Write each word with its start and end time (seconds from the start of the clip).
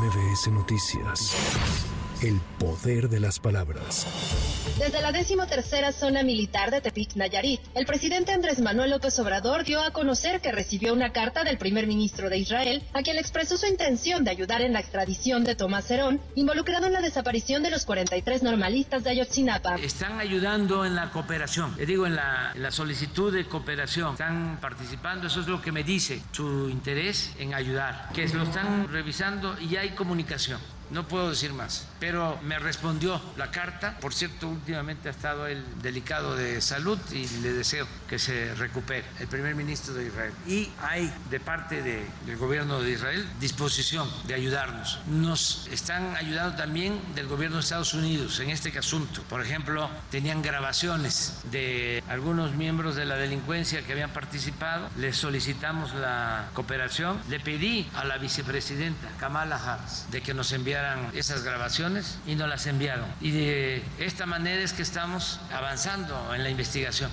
MBS 0.00 0.48
Noticias. 0.48 1.99
El 2.22 2.38
poder 2.58 3.08
de 3.08 3.18
las 3.18 3.38
palabras. 3.38 4.06
Desde 4.78 5.00
la 5.00 5.10
decimotercera 5.10 5.90
zona 5.90 6.22
militar 6.22 6.70
de 6.70 6.82
Tepic, 6.82 7.16
Nayarit, 7.16 7.62
el 7.74 7.86
presidente 7.86 8.32
Andrés 8.32 8.60
Manuel 8.60 8.90
López 8.90 9.18
Obrador 9.20 9.64
dio 9.64 9.80
a 9.82 9.90
conocer 9.92 10.42
que 10.42 10.52
recibió 10.52 10.92
una 10.92 11.12
carta 11.12 11.44
del 11.44 11.56
primer 11.56 11.86
ministro 11.86 12.28
de 12.28 12.36
Israel, 12.36 12.82
a 12.92 13.00
quien 13.00 13.16
expresó 13.16 13.56
su 13.56 13.66
intención 13.66 14.22
de 14.22 14.32
ayudar 14.32 14.60
en 14.60 14.74
la 14.74 14.80
extradición 14.80 15.44
de 15.44 15.54
Tomás 15.54 15.90
Herón, 15.90 16.20
involucrado 16.34 16.88
en 16.88 16.92
la 16.92 17.00
desaparición 17.00 17.62
de 17.62 17.70
los 17.70 17.86
43 17.86 18.42
normalistas 18.42 19.02
de 19.02 19.10
Ayotzinapa. 19.10 19.76
Están 19.76 20.20
ayudando 20.20 20.84
en 20.84 20.96
la 20.96 21.12
cooperación, 21.12 21.74
le 21.78 21.86
digo, 21.86 22.06
en 22.06 22.16
la, 22.16 22.52
en 22.54 22.62
la 22.62 22.70
solicitud 22.70 23.32
de 23.32 23.46
cooperación. 23.46 24.12
Están 24.12 24.58
participando, 24.60 25.28
eso 25.28 25.40
es 25.40 25.46
lo 25.46 25.62
que 25.62 25.72
me 25.72 25.84
dice, 25.84 26.20
su 26.32 26.68
interés 26.68 27.32
en 27.38 27.54
ayudar, 27.54 28.10
que 28.12 28.28
lo 28.28 28.42
están 28.42 28.88
revisando 28.88 29.58
y 29.58 29.76
hay 29.76 29.90
comunicación. 29.90 30.60
No 30.90 31.06
puedo 31.06 31.30
decir 31.30 31.52
más, 31.52 31.86
pero 32.00 32.38
me 32.42 32.58
respondió 32.58 33.20
la 33.36 33.50
carta. 33.50 33.96
Por 34.00 34.12
cierto, 34.12 34.48
últimamente 34.48 35.08
ha 35.08 35.12
estado 35.12 35.46
él 35.46 35.64
delicado 35.82 36.34
de 36.34 36.60
salud 36.60 36.98
y 37.12 37.28
le 37.42 37.52
deseo 37.52 37.86
que 38.08 38.18
se 38.18 38.54
recupere 38.56 39.04
el 39.20 39.28
primer 39.28 39.54
ministro 39.54 39.94
de 39.94 40.06
Israel. 40.06 40.32
Y 40.46 40.68
hay 40.82 41.12
de 41.30 41.38
parte 41.40 41.82
de- 41.82 42.06
del 42.26 42.36
gobierno 42.36 42.80
de 42.80 42.90
Israel 42.90 43.26
disposición 43.38 44.08
de 44.26 44.34
ayudarnos. 44.34 44.98
Nos 45.06 45.68
están 45.70 46.16
ayudando 46.16 46.56
también 46.56 47.00
del 47.14 47.26
gobierno 47.28 47.58
de 47.58 47.62
Estados 47.62 47.94
Unidos 47.94 48.40
en 48.40 48.50
este 48.50 48.76
asunto. 48.76 49.22
Por 49.24 49.40
ejemplo, 49.42 49.88
tenían 50.10 50.42
grabaciones 50.42 51.40
de 51.52 52.02
algunos 52.08 52.52
miembros 52.54 52.96
de 52.96 53.04
la 53.04 53.16
delincuencia 53.16 53.82
que 53.86 53.92
habían 53.92 54.10
participado. 54.10 54.88
Les 54.96 55.16
solicitamos 55.16 55.94
la 55.94 56.48
cooperación. 56.54 57.20
Le 57.28 57.38
pedí 57.40 57.88
a 57.94 58.04
la 58.04 58.18
vicepresidenta 58.18 59.08
Kamala 59.18 59.56
Harris 59.56 60.06
de 60.10 60.22
que 60.22 60.34
nos 60.34 60.52
esas 61.14 61.42
grabaciones 61.42 62.18
y 62.26 62.34
nos 62.34 62.48
las 62.48 62.66
enviaron. 62.66 63.06
Y 63.20 63.30
de 63.30 63.84
esta 63.98 64.26
manera 64.26 64.62
es 64.62 64.72
que 64.72 64.82
estamos 64.82 65.40
avanzando 65.52 66.34
en 66.34 66.42
la 66.42 66.50
investigación. 66.50 67.10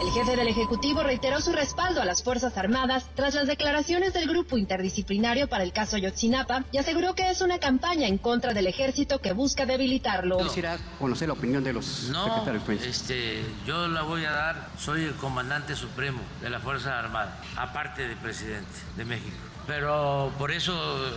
El 0.00 0.10
jefe 0.10 0.36
del 0.36 0.48
Ejecutivo 0.48 1.02
reiteró 1.02 1.40
su 1.40 1.52
respaldo 1.52 2.02
a 2.02 2.04
las 2.04 2.22
Fuerzas 2.22 2.58
Armadas 2.58 3.08
tras 3.14 3.34
las 3.34 3.46
declaraciones 3.46 4.12
del 4.12 4.28
Grupo 4.28 4.58
Interdisciplinario 4.58 5.48
para 5.48 5.64
el 5.64 5.72
caso 5.72 5.96
Ayotzinapa 5.96 6.64
y 6.70 6.76
aseguró 6.76 7.14
que 7.14 7.30
es 7.30 7.40
una 7.40 7.58
campaña 7.58 8.06
en 8.06 8.18
contra 8.18 8.52
del 8.52 8.66
ejército 8.66 9.20
que 9.20 9.32
busca 9.32 9.64
debilitarlo. 9.64 10.36
Quisiera 10.38 10.76
conocer 10.98 11.28
la 11.28 11.34
opinión 11.34 11.64
de 11.64 11.72
los 11.72 12.10
No, 12.10 12.24
secretarios 12.24 12.66
de 12.66 12.88
este, 12.90 13.44
yo 13.66 13.88
la 13.88 14.02
voy 14.02 14.26
a 14.26 14.32
dar, 14.32 14.68
soy 14.78 15.04
el 15.04 15.14
comandante 15.14 15.74
supremo 15.74 16.20
de 16.42 16.50
la 16.50 16.60
Fuerza 16.60 16.98
Armada, 16.98 17.40
aparte 17.56 18.06
del 18.06 18.18
presidente 18.18 18.70
de 18.96 19.04
México. 19.06 19.36
Pero 19.66 20.30
por 20.38 20.52
eso 20.52 20.74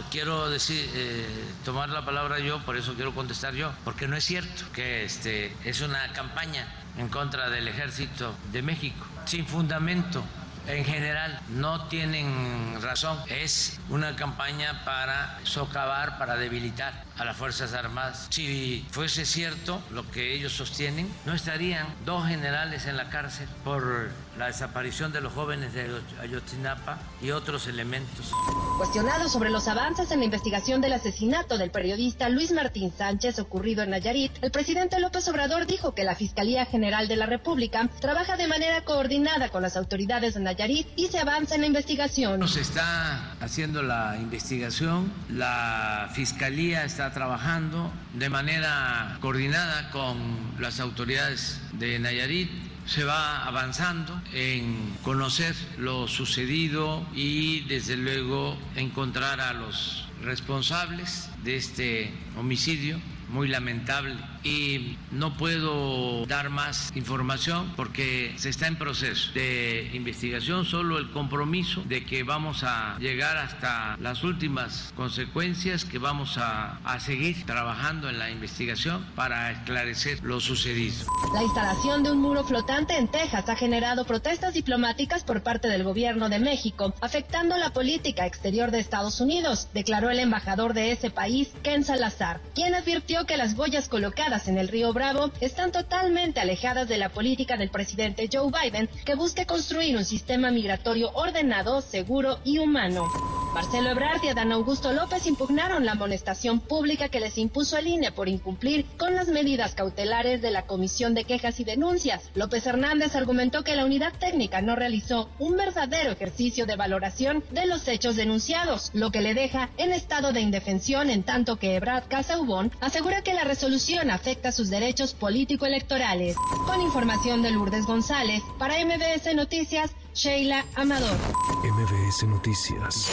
quiero 0.10 0.50
decir, 0.50 0.90
eh, 0.96 1.28
tomar 1.66 1.90
la 1.90 2.04
palabra 2.04 2.40
yo, 2.40 2.60
por 2.66 2.78
eso 2.78 2.96
quiero 2.96 3.14
contestar 3.14 3.54
yo, 3.54 3.72
porque 3.84 4.08
no 4.08 4.16
es 4.16 4.24
cierto 4.24 4.64
que 4.74 5.04
este, 5.04 5.54
es 5.66 5.82
una 5.82 6.12
campaña 6.14 6.66
en 7.00 7.08
contra 7.08 7.50
del 7.50 7.66
ejército 7.70 8.36
de 8.52 8.62
México, 8.62 9.06
sin 9.24 9.46
fundamento. 9.48 10.22
En 10.70 10.86
general 10.86 11.40
no 11.50 11.88
tienen 11.88 12.80
razón, 12.84 13.18
es 13.28 13.80
una 13.90 14.16
campaña 14.16 14.86
para 14.86 15.40
socavar, 15.44 16.20
para 16.20 16.36
debilitar 16.36 16.94
a 17.18 17.26
las 17.26 17.36
Fuerzas 17.36 17.74
Armadas. 17.74 18.28
Si 18.30 18.86
fuese 18.92 19.26
cierto 19.26 19.82
lo 19.90 20.10
que 20.12 20.36
ellos 20.36 20.54
sostienen, 20.54 21.12
no 21.26 21.34
estarían 21.34 21.88
dos 22.06 22.28
generales 22.28 22.86
en 22.86 22.98
la 22.98 23.10
cárcel 23.10 23.48
por 23.64 24.12
la 24.38 24.46
desaparición 24.46 25.12
de 25.12 25.22
los 25.22 25.34
jóvenes 25.34 25.74
de 25.74 25.90
Ayotzinapa 26.22 27.00
y 27.20 27.32
otros 27.32 27.66
elementos. 27.68 28.32
Cuestionado 28.78 29.28
sobre 29.28 29.50
los 29.50 29.68
avances 29.68 30.12
en 30.12 30.20
la 30.20 30.26
investigación 30.26 30.82
del 30.82 30.94
asesinato 30.94 31.58
del 31.58 31.72
periodista 31.72 32.30
Luis 32.30 32.52
Martín 32.52 32.94
Sánchez 32.96 33.40
ocurrido 33.40 33.82
en 33.84 33.90
Nayarit, 33.90 34.32
el 34.44 34.52
presidente 34.52 35.00
López 35.00 35.28
Obrador 35.28 35.66
dijo 35.66 35.96
que 35.96 36.04
la 36.04 36.16
Fiscalía 36.16 36.66
General 36.66 37.08
de 37.08 37.16
la 37.16 37.26
República 37.26 37.90
trabaja 38.00 38.38
de 38.38 38.48
manera 38.48 38.86
coordinada 38.86 39.50
con 39.50 39.64
las 39.64 39.76
autoridades 39.76 40.36
de 40.36 40.40
Nayarit 40.42 40.59
y 40.68 41.08
se 41.08 41.20
avanza 41.20 41.56
en 41.56 41.62
la 41.62 41.68
investigación. 41.68 42.46
Se 42.46 42.60
está 42.60 43.34
haciendo 43.40 43.82
la 43.82 44.18
investigación, 44.20 45.10
la 45.30 46.10
Fiscalía 46.14 46.84
está 46.84 47.14
trabajando 47.14 47.94
de 48.14 48.30
manera 48.30 49.18
coordinada 49.22 49.90
con 49.92 50.18
las 50.60 50.82
autoridades 50.82 51.62
de 51.74 51.98
Nayarit. 52.00 52.50
Se 52.86 53.06
va 53.06 53.46
avanzando 53.46 54.22
en 54.34 54.98
conocer 55.04 55.56
lo 55.78 56.10
sucedido 56.10 57.06
y 57.14 57.62
desde 57.62 57.96
luego 57.96 58.58
encontrar 58.76 59.40
a 59.40 59.54
los 59.54 60.10
responsables 60.24 61.30
de 61.44 61.56
este 61.56 62.14
homicidio 62.36 63.00
muy 63.30 63.48
lamentable 63.48 64.16
y 64.44 64.98
no 65.12 65.36
puedo 65.38 66.26
dar 66.26 66.50
más 66.50 66.92
información 66.96 67.74
porque 67.76 68.34
se 68.38 68.50
está 68.50 68.68
en 68.68 68.78
proceso 68.78 69.32
de 69.34 69.90
investigación, 69.94 70.66
solo 70.66 70.98
el 70.98 71.12
compromiso 71.12 71.84
de 71.86 72.06
que 72.06 72.24
vamos 72.24 72.64
a 72.64 72.98
llegar 73.00 73.38
hasta 73.38 73.98
las 74.00 74.24
últimas 74.24 74.94
consecuencias, 74.96 75.86
que 75.86 76.00
vamos 76.00 76.38
a, 76.38 76.78
a 76.84 77.00
seguir 77.00 77.46
trabajando 77.46 78.10
en 78.10 78.20
la 78.20 78.32
investigación 78.32 79.06
para 79.16 79.52
esclarecer 79.52 80.24
lo 80.24 80.40
sucedido. 80.40 81.06
La 81.34 81.44
instalación 81.44 82.04
de 82.04 82.12
un 82.12 82.20
muro 82.20 82.44
flotante 82.44 82.98
en 82.98 83.08
Texas 83.08 83.48
ha 83.50 83.56
generado 83.56 84.06
protestas 84.06 84.54
diplomáticas 84.54 85.24
por 85.24 85.44
parte 85.44 85.68
del 85.68 85.84
gobierno 85.84 86.30
de 86.30 86.40
México, 86.40 86.94
afectando 87.02 87.58
la 87.58 87.72
política 87.72 88.26
exterior 88.26 88.72
de 88.72 88.80
Estados 88.80 89.22
Unidos, 89.22 89.68
declaró 89.74 90.10
el 90.10 90.20
embajador 90.20 90.74
de 90.74 90.92
ese 90.92 91.10
país, 91.10 91.50
Ken 91.64 91.84
Salazar, 91.84 92.42
quien 92.56 92.74
advirtió 92.74 93.19
que 93.26 93.38
las 93.38 93.56
boyas 93.56 93.90
colocadas 93.90 94.48
en 94.48 94.58
el 94.58 94.68
río 94.68 94.94
Bravo 94.94 95.32
están 95.42 95.72
totalmente 95.72 96.40
alejadas 96.40 96.88
de 96.88 96.98
la 96.98 97.10
política 97.10 97.58
del 97.58 97.70
presidente 97.70 98.30
Joe 98.32 98.52
Biden, 98.52 98.90
que 99.06 99.16
busca 99.16 99.46
construir 99.46 99.98
un 99.98 100.06
sistema 100.06 100.52
migratorio 100.52 101.12
ordenado, 101.14 101.82
seguro 101.82 102.40
y 102.44 102.60
humano. 102.60 103.08
Marcelo 103.54 103.90
Ebrard 103.90 104.24
y 104.24 104.28
Adán 104.28 104.52
Augusto 104.52 104.94
López 104.94 105.26
impugnaron 105.26 105.84
la 105.84 105.94
amonestación 105.94 106.60
pública 106.60 107.10
que 107.10 107.20
les 107.20 107.38
impuso 107.38 107.78
el 107.78 107.88
INE 107.88 108.12
por 108.12 108.30
incumplir 108.30 108.86
con 108.98 109.16
las 109.16 109.28
medidas 109.28 109.74
cautelares 109.74 110.42
de 110.42 110.52
la 110.52 110.68
Comisión 110.68 111.16
de 111.16 111.24
Quejas 111.24 111.60
y 111.60 111.64
Denuncias. 111.64 112.30
López 112.36 112.68
Hernández 112.68 113.16
argumentó 113.16 113.64
que 113.64 113.76
la 113.76 113.86
unidad 113.86 114.14
técnica 114.20 114.62
no 114.62 114.76
realizó 114.76 115.30
un 115.40 115.58
verdadero 115.58 116.12
ejercicio 116.12 116.68
de 116.68 116.76
valoración 116.76 117.44
de 117.50 117.66
los 117.66 117.88
hechos 117.88 118.16
denunciados, 118.16 118.92
lo 118.94 119.12
que 119.12 119.22
le 119.22 119.34
deja 119.34 119.70
en 119.78 119.94
estado 119.94 120.32
de 120.32 120.42
indefensión 120.42 121.10
en 121.10 121.24
tanto 121.24 121.56
que 121.56 121.76
Ebrard 121.76 122.08
Casaubon 122.08 122.72
asegura 122.82 123.24
que 123.24 123.34
la 123.34 123.46
resolución 123.46 124.12
afecta 124.12 124.52
sus 124.52 124.70
derechos 124.70 125.16
político-electorales. 125.16 126.36
Con 126.68 126.82
información 126.82 127.42
de 127.42 127.52
Lourdes 127.52 127.86
González, 127.88 128.44
para 128.60 128.76
MBS 128.86 129.36
Noticias, 129.36 129.92
Sheila 130.22 130.66
Amador. 130.76 131.18
MBS 131.64 132.28
Noticias. 132.28 133.10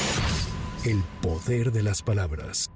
El 0.84 1.04
poder 1.22 1.70
de 1.70 1.84
las 1.84 2.02
palabras. 2.02 2.68